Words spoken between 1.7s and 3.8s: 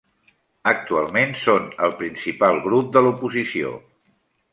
el principal grup de l'oposició.